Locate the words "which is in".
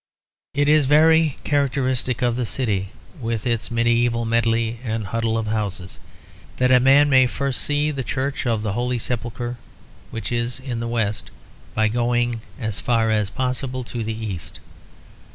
10.09-10.79